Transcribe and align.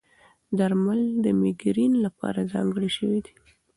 درمل 0.57 1.01
د 1.23 1.25
مېګرین 1.41 1.93
لپاره 2.05 2.39
ځانګړي 2.53 2.89
شوي 2.97 3.19
دي. 3.25 3.33